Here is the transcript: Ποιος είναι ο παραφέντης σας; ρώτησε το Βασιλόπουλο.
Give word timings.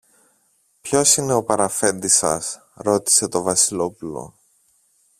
Ποιος 0.81 1.15
είναι 1.17 1.33
ο 1.33 1.43
παραφέντης 1.43 2.15
σας; 2.17 2.61
ρώτησε 2.73 3.27
το 3.27 3.41
Βασιλόπουλο. 3.41 4.35